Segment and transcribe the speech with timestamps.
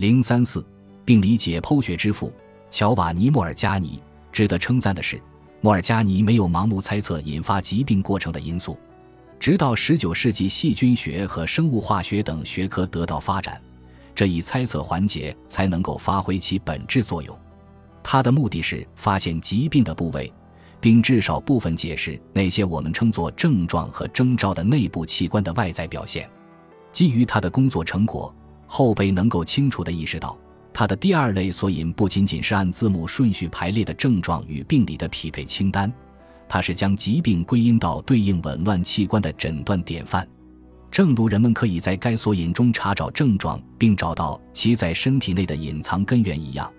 [0.00, 0.64] 零三四，
[1.04, 2.32] 病理解剖学之父
[2.70, 4.00] 乔瓦尼·莫尔加尼。
[4.32, 5.20] 值得称赞的是，
[5.60, 8.78] 莫尔加尼没有盲目猜测引发疾病过程的因素。
[9.38, 13.60] 直到十九世纪，细菌学和生物化学等学科得到发展，
[14.14, 17.38] 这一猜测环节才能够发挥其本质作用。
[18.02, 20.32] 他的目的是发现疾病的部位，
[20.80, 26.26] 并至少部分解释那些我们称作症状和征兆的内部器官的外在表现。
[26.90, 28.34] 基于他的工作成果，
[28.72, 30.38] 后辈能够清楚地意识到，
[30.72, 35.92] 他的第二类索引不仅仅是按字母顺序排列的症状与病理的匹配清单，
[36.48, 40.24] 它是将疾病归因到对应紊乱器官的诊断典范。
[40.88, 46.72] 正如人们可以在该索引中查找症状并找到其在身体内的隐藏根源一样。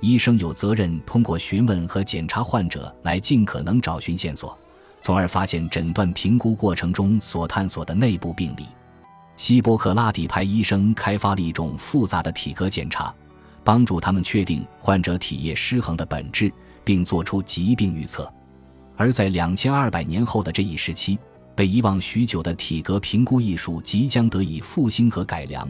[0.00, 4.58] 医生有责任通过询问和检查患者来尽可能找寻线索，
[5.00, 8.66] 从而发现诊断评估过程中所探索的内部病理。
[9.36, 13.14] 希波克拉底派医生开发了一种复杂的体格检查，
[13.62, 16.50] 帮助他们确定患者体液失衡的本质，
[16.82, 18.32] 并做出疾病预测。
[18.96, 21.18] 而在两千二百年后的这一时期，
[21.54, 25.68] 被遗忘许久的体格评估艺术即将得以复兴和改良。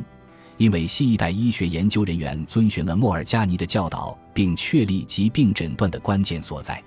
[0.59, 6.83] 因为新一代医学研究人员遵循了莫尔加尼的教导，并确立疾病诊断的关键所在，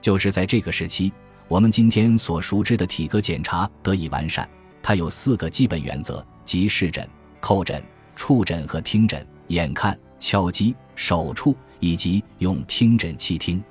[0.00, 1.12] 就是在这个时期，
[1.46, 4.48] 我们今天所熟知的体格检查得以完善。
[4.86, 7.08] 它有四个基本原则，即视诊、
[7.40, 7.82] 叩诊、
[8.14, 9.18] 触诊和听诊；
[9.48, 13.64] 眼看、敲击、手触以及用听诊器听。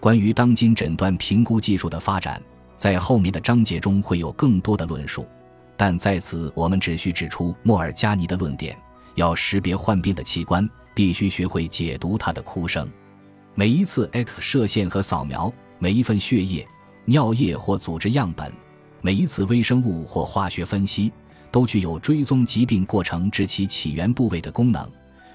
[0.00, 2.42] 关于当今诊断评估技术的发展，
[2.74, 5.26] 在后面的章节中会有更多的论述。
[5.76, 8.74] 但在此，我们只需指出莫尔加尼的论点：
[9.14, 12.88] 要识别患病的器官，必须学会解读它的哭声。
[13.54, 16.66] 每一次 X 射线和扫描，每一份血液、
[17.04, 18.50] 尿液或组织样本，
[19.06, 21.12] 每一次微生物或化学分析，
[21.52, 24.84] 都具有追踪疾病过程至其起源部位的功能，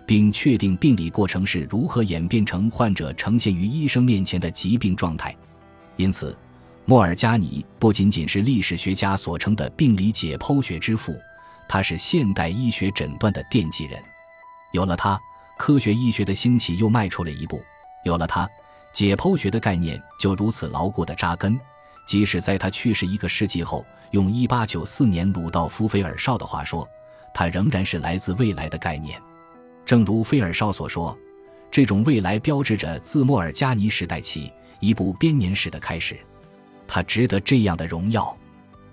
[0.05, 5.33] 并确定病理过程是如何演变成患者呈现于医生面前的疾病状态。
[5.95, 6.38] 因此。
[6.83, 11.16] 莫尔加尼不仅仅是历史学家所称的病理解剖学之父，
[11.69, 13.97] 他是现代医学诊断的奠基人。
[14.74, 15.18] 有了他，
[15.57, 17.62] 科学医学的兴起又迈出了一步。
[18.03, 18.50] 有了他，
[18.91, 21.57] 解剖学的概念就如此牢固地扎根。
[22.11, 26.85] 即使在他去世一个世纪后，用1894年鲁道夫·菲尔绍的话说，
[27.33, 29.17] 他仍然是来自未来的概念。
[29.85, 31.17] 正如菲尔绍所说，
[31.71, 34.51] 这种未来标志着自莫尔加尼时代起
[34.81, 36.19] 一部编年史的开始。
[36.85, 38.38] 他值得这样的荣耀，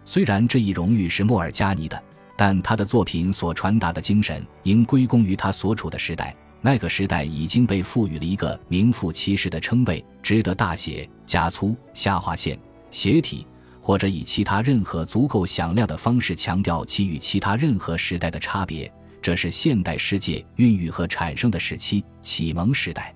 [0.04, 2.00] 虽然这一荣誉是莫尔加尼的，
[2.36, 6.32] 但他的作品所传达的精神应归功于他所处的时代。
[6.60, 12.56] 那个时代已经被赋予了一个名副其实的称谓，值得大写、加粗、下划线、
[12.90, 13.46] 斜体，
[13.80, 18.90] 或者以其他任何足够响亮的方式强调其与其他任何时代的差别。
[19.20, 23.14] 这是现代世界孕育和产生的时期——启蒙时代。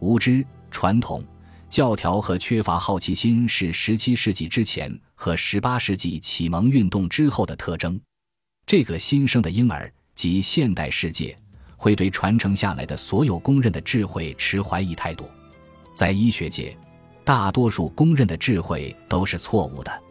[0.00, 1.22] 无知、传统。
[1.66, 8.00] 教条和缺乏好奇心是17世纪之前和18世纪启蒙运动之后的特征。
[8.64, 11.36] 这个新生的婴儿及现代世界
[11.76, 15.28] 会对传承下来的所有公认的智慧持怀疑态度。
[15.94, 16.76] 在医学界，
[17.24, 20.02] 大多数公认的智慧都是错误的。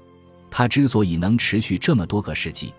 [0.51, 2.73] 它之所以能持续这么多个世纪，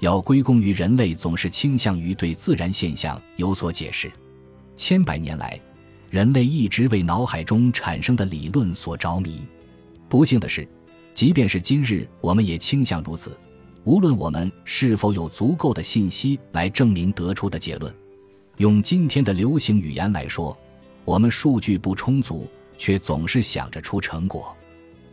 [0.00, 4.10] 要归功于人类总是倾向于对自然现象有所解释。
[4.74, 5.60] 千百年来。
[6.10, 9.42] 人类一直为脑海中产生的理论所着迷。
[10.08, 10.64] 不幸的是，
[11.12, 13.36] 即便是今日，我们也倾向如此。
[13.82, 17.92] 无论我们是否有足够的信息来证明得出的结论，
[18.58, 20.56] 用今天的流行语言来说，
[21.04, 22.48] 我们数据不充足，
[22.78, 24.54] 却总是想着出成果。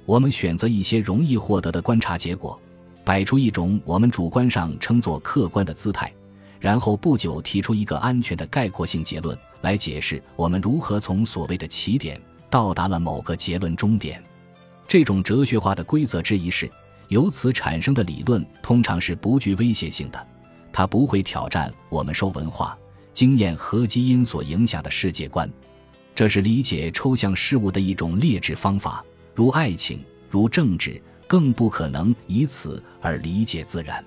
[0.05, 2.59] 我们选择一些容易获得的观察结果，
[3.03, 6.11] 摆出一种我们主观上称作客观的姿态。
[6.59, 14.23] 然后不久提出一个安全的概括性结论来解释我们如何从所谓的起点到达了某个结论终点。
[14.87, 16.69] 这种哲学化的规则之一是，
[17.07, 20.27] 由此产生的理论通常是不具威胁性的，
[20.71, 22.77] 它不会挑战我们受文化、
[23.11, 25.51] 经验和基因所影响的世界观。
[26.13, 29.03] 这是理解抽象事物的一种劣质方法，
[29.33, 34.03] 如爱情，如政治，更不可能以此而理解自然。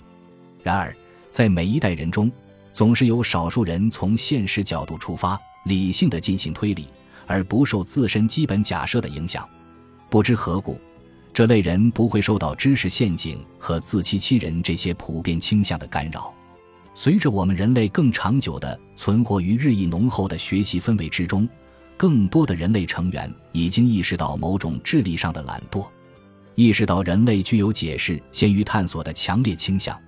[0.63, 0.95] 然而，
[1.31, 2.31] 在每一代人中，
[2.73, 6.87] 总是有少数人从现实角度出发，理性的进行推理，
[7.27, 9.49] 而不受自身基本假设的影响。
[10.11, 10.79] 不知何故，
[11.33, 16.33] 这类人不会受到知识陷阱和自欺欺人这些普遍倾向的干扰。
[16.95, 21.49] 随着我们人类更长久的存活于日益浓厚的学习氛围之中，
[21.97, 25.87] 更多的人类成员已经意识到某种智力上的懒惰，
[26.55, 29.99] 意识到人类具有解释先于探索的强烈倾向。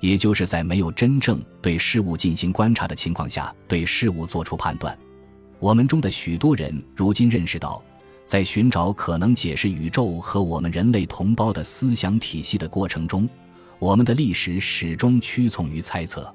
[0.00, 4.96] 也就是在没有真正对事物进行观察的情况下，对事物做出判断。
[5.58, 7.82] 我们中的许多人如今认识到，
[8.26, 13.26] 在寻找可能解释宇宙和我们人类同胞的思想体系的过程中，
[13.78, 16.30] 我们的历史始终屈从于猜测。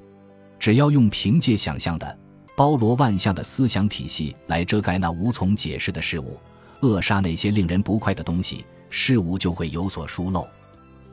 [0.57, 2.19] 只要用凭借想象的、
[2.59, 6.38] 包罗万象的思想体系来遮盖那无从解释的事物，
[6.81, 10.45] 扼杀那些令人不快的东西，事物就会有所疏漏。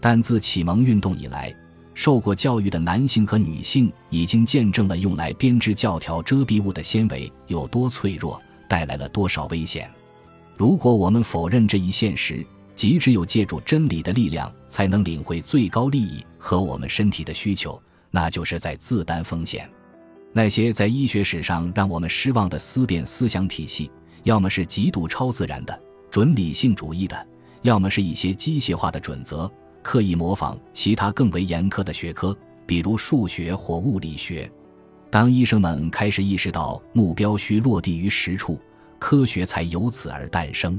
[0.01, 1.55] 但自启蒙运动以来，
[1.95, 9.89] 受过教育的男性和女性已经见证了用来编织教条遮蔽物的纤维有多脆弱，带来了多少危险。
[10.57, 12.45] 如果我们否认这一现实，
[12.75, 19.71] 即只有借助真理的力量才能领会最高利益和我们身体的需求，那就是在自担风险。
[20.37, 23.91] 那些在医学史上让我们失望的思辨思想体系，
[24.25, 25.81] 要么是极度超自然的、
[26.11, 27.27] 准理性主义的，
[27.63, 29.51] 要么是一些机械化的准则。
[29.83, 32.37] 刻意模仿其他更为严苛的学科，
[32.67, 34.51] 比如数学或物理学。
[35.09, 38.61] 当医生们开始意识到目标需落地于实处，
[38.99, 40.79] 科学才由此而诞生。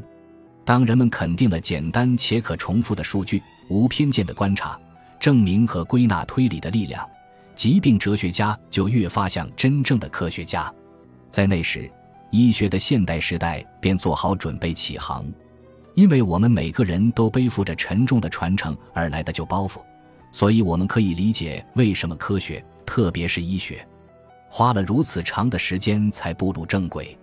[0.64, 4.80] 当人们肯定了简单且可重复的数据、无偏见的观察、
[5.20, 7.04] 证明和归纳推理的力量，
[7.58, 10.72] 疾病哲学家就越发像真正的科学家。
[11.32, 11.90] 在那时，
[12.30, 15.26] 医学的现代时代便做好准备起航。
[15.96, 19.82] 因为我们每个人都背负着沉重的传承而来的旧包袱，
[20.32, 23.84] 所以我们可以理解为什么科学，特别是医学，
[24.48, 27.18] 花了如此长的时间才步入正轨。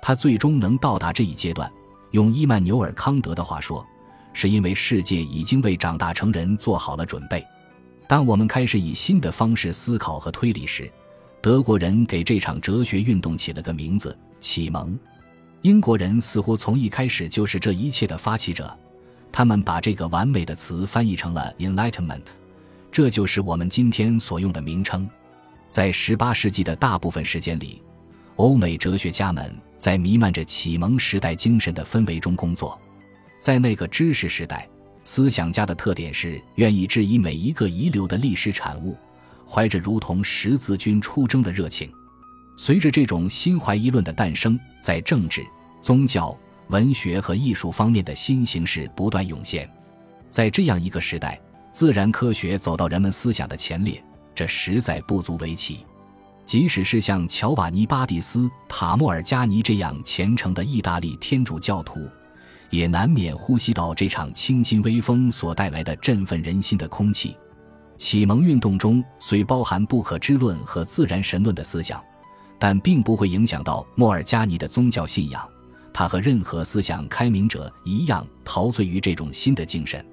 [0.00, 1.68] 它最终能到达这一阶段，
[2.12, 3.84] 用伊曼纽尔·康德的话说，
[4.32, 7.44] 是因为世界已经为长大成人做好了准备。
[8.06, 10.90] 当我们开始以新的方式思考和推理时，
[11.40, 14.98] 德国人给这场哲学运动起了个名字——启蒙。
[15.62, 18.76] 英国人似乎从一开始就是这一切的发起者，
[19.30, 22.24] 他们把这个完美的词翻译成了 Enlightenment，
[22.90, 25.08] 这就是我们今天所用的名称。
[25.70, 27.80] 在18世纪的大部分时间里，
[28.36, 32.78] 欧美哲学家们在弥漫着启蒙时代精神的氛围中工作。
[33.40, 34.68] 在那个知识时代，
[35.04, 38.96] 思想家的特点是愿意质疑每一个遗留的历史产物，
[39.46, 41.90] 怀着如同十字军出征的热情。
[42.56, 45.44] 随着这种新怀疑论的诞生，在政治、
[45.80, 46.36] 宗教、
[46.68, 49.68] 文学和艺术方面的新形式不断涌现。
[50.30, 51.40] 在这样一个时代，
[51.72, 54.02] 自然科学走到人们思想的前列，
[54.34, 55.84] 这实在不足为奇。
[56.44, 62.08] 即使是像乔瓦尼·巴蒂斯·塔莫尔加尼这样虔诚的意大利天主教徒，
[62.72, 67.36] 也难免呼吸到这场清新微风所带来的振奋人心的空气。
[67.96, 72.02] 启蒙运动中虽包含不可知论和自然神论的思想。
[72.58, 75.44] 但并不会影响到莫尔加尼的宗教信仰，
[75.92, 80.06] 他和任何思想开明者一样陶醉于这种新的精神。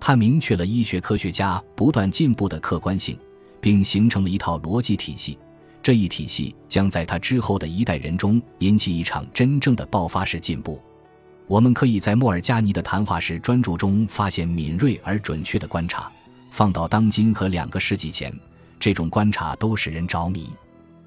[0.00, 3.16] 他明确了医学科学家不断进步的客观性，
[3.60, 5.38] 并形成了一套逻辑体系。
[5.84, 10.82] 这一体系将在他之后的一代人中引起一场真正的爆发式进步。
[11.46, 16.10] 我们可以在莫尔加尼的谈话式专注中发现敏锐而准确的观察。
[16.50, 18.32] 放到当今和两个世纪前，
[18.80, 20.48] 这种观察都使人着迷。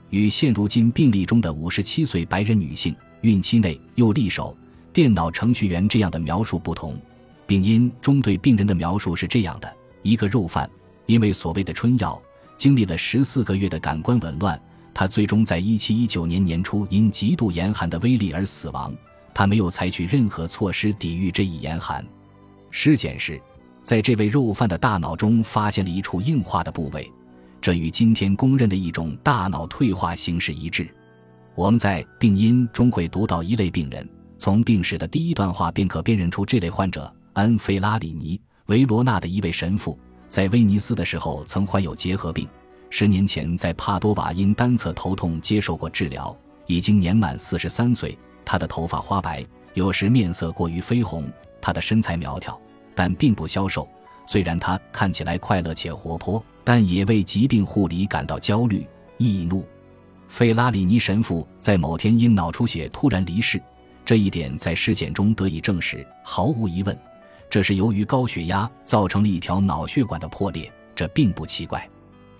[0.09, 4.55] 与现如今病例中的五十七岁白人女性孕期内又利手
[4.93, 6.97] 电脑程序员这样的描述不同，
[7.45, 9.73] 病因中对病人的描述是这样的：
[10.03, 10.69] 一个肉贩
[11.07, 12.21] 因为所谓的春药，
[12.57, 14.61] 经历了十四个月的感官紊乱，
[14.93, 18.93] 他最终在一七一九年年初因极度严寒的威力而死亡。
[19.37, 22.03] 他没有采取任何措施抵御这一严寒。
[22.71, 23.39] 尸检时，
[23.83, 27.07] 在这位肉贩的大脑中发现了一处硬化的部位。
[27.61, 30.89] 这与今天公认的一种大脑退化形式一致。
[31.53, 37.13] 我们在病因中会读到一类病人，从病史的第一段话便可辨认出这类患者。
[37.33, 42.47] 安费拉里尼·维罗纳的一位神父，在威尼斯的时候曾患有结核病，
[42.89, 48.17] 十年前在帕多瓦因单侧头痛接受过治疗，已经年满四十三岁。
[48.47, 51.29] 他的头发花白，有时面色过于绯红。
[51.61, 52.59] 他的身材苗条，
[52.95, 53.87] 但并不消瘦。
[54.25, 56.43] 虽然他看起来快乐且活泼。
[56.67, 58.85] 但也为疾病护理感到焦虑、
[59.15, 59.65] 易怒。
[60.27, 63.57] 费拉里尼神父在某天因脑出血突然离世，
[64.03, 66.05] 这一点在尸检中得以证实。
[66.25, 66.99] 毫无疑问，
[67.49, 71.89] 这是由于高血压造成了一条脑血管的破裂，这并不奇怪。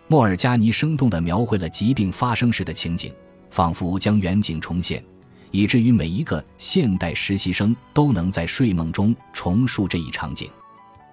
[0.10, 3.14] 莫尔加尼生动地描绘了疾病发生时的情景，
[3.50, 5.02] 仿佛将远景重现，
[5.52, 10.50] 以至于每一个现代实习生都能在睡梦中重述这一场景。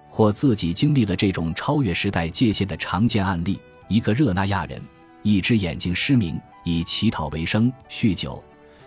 [0.09, 4.81] 或自己经历了这种超越时代界限的常见案例：一个热那亚人，
[5.23, 8.41] 一只眼睛失明，以乞讨为生，酗酒，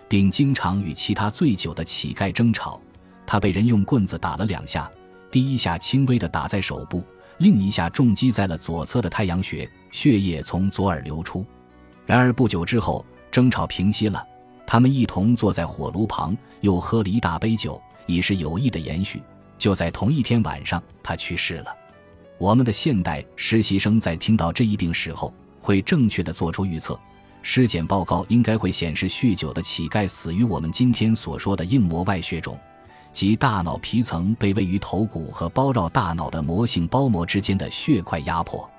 [0.07, 2.81] 并经常与其他醉酒的乞丐争吵。
[3.27, 4.89] 他被人用棍子打了两下，
[5.29, 7.03] 第一下轻微的打在手部，
[7.37, 11.45] 另一下重击在了左侧的太阳穴，血液从左耳流出。
[12.07, 14.25] 然而不久之后，争吵平息了，
[14.71, 19.19] 他们一同坐在火炉旁，又喝了一大杯酒，已是友谊的延续。
[19.57, 21.75] 就在同一天晚上，他去世了。
[22.37, 26.99] 我们的现代实习生在听到这一病史后，会正确的做出预测。
[27.41, 32.55] 尸检报告应该会显示，酗酒的乞丐死于我们今天所说的硬膜外血肿，
[33.11, 38.69] 即大脑皮层被位于头骨和包绕大脑的膜性包膜之间的血块压迫。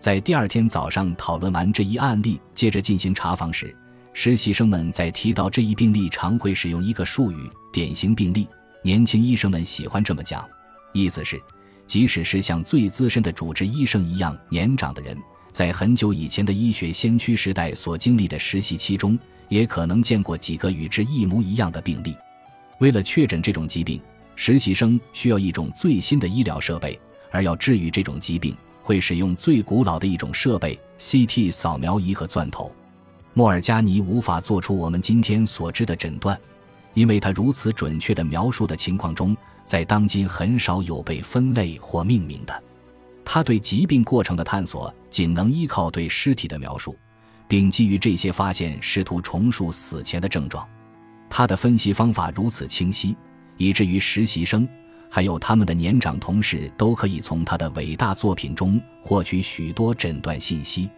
[0.00, 3.72] 在第二天早上讨论完这一案例，接着进行查房时，
[4.12, 8.48] 实习生们在提到这一病例常会使用一个术语“典型病例”。
[8.82, 10.48] 年轻医生们喜欢这么讲，
[10.92, 11.40] 意思是，
[11.86, 15.16] 即使是像最资深的主治医生一样年长的人。
[15.52, 22.14] 在很久以前的医学先驱时代所经历的实习期中，也可能见过几个与之一模一样的病例。
[22.78, 24.00] 为了确诊这种疾病，
[24.36, 26.98] 实习生需要一种最新的医疗设备，
[27.30, 32.72] 而要治愈这种疾病，会使用最古老的一种设备 ——CT 扫描仪和钻头。
[33.38, 36.36] 莫尔加尼无法做出我们今天所知的诊断，
[36.92, 42.62] 因为他如此准确的描述的情况中，在当今很少有被分类或命名的。
[43.24, 46.96] 他对疾病过程的探索仅能依靠对尸体的描述，
[47.46, 50.68] 并基于这些发现试图重述死前的症状。
[51.30, 53.16] 他的分析方法如此清晰，
[53.56, 54.68] 以至于实习生
[55.08, 60.90] 还有他们的年长同事都可以从他的伟大作品中获取许多诊断信息。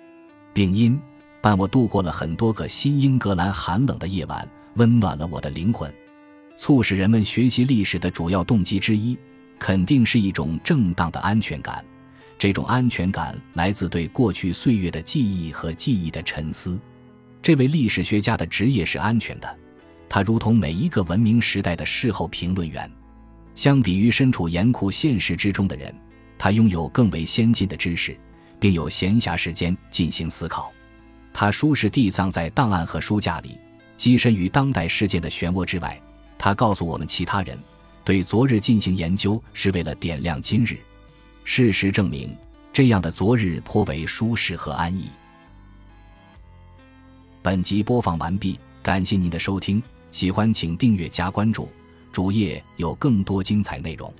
[0.54, 0.99] 病因
[1.42, 5.92] 伴我度过了很多个新英格兰寒冷的夜晚，温暖了我的灵魂。
[6.56, 9.18] 促使人们学习历史的主要动机之一，
[9.59, 11.82] 肯定是一种正当的安全感。
[12.38, 16.78] 这种安全感来自对过去岁月的记忆和记忆的沉思。
[17.40, 19.59] 这位历史学家的职业是安全的，
[20.11, 22.90] 他如同每一个文明时代的事后评论员。
[23.54, 25.94] 相比于身处严酷现实之中的人，
[26.38, 28.14] 他拥有更为先进的知识，
[28.59, 30.70] 并有闲暇时间进行思考。
[31.32, 33.56] 他舒适地葬在档案和书架里，
[33.96, 36.00] 跻身于当代事件的漩涡之外。
[36.38, 37.58] 他告诉我们其他人，
[38.04, 40.78] 对昨日进行研究是为了点亮今日。
[41.44, 42.34] 事实证明，
[42.72, 45.08] 这样的昨日颇为舒适和安逸。
[47.42, 51.68] 本集播放完毕，感谢您的收听，喜欢请订阅加关注，
[52.12, 54.12] 主页有更多精彩内容。